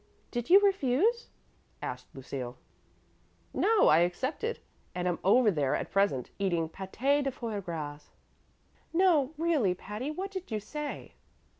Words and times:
Did 0.31 0.49
you 0.49 0.59
refuse?" 0.61 1.29
asked 1.79 2.07
Lucille. 2.15 2.57
"No; 3.53 3.87
I 3.87 3.99
accepted, 3.99 4.57
and 4.95 5.07
am 5.07 5.19
over 5.23 5.51
there 5.51 5.75
at 5.75 5.91
present, 5.91 6.31
eating 6.39 6.69
pâté 6.69 7.23
de 7.23 7.29
foie 7.31 7.61
gras." 7.61 8.09
"No, 8.91 9.35
really, 9.37 9.75
Patty; 9.75 10.09
what 10.09 10.31
did 10.31 10.49
you 10.49 10.59
say?" 10.59 11.13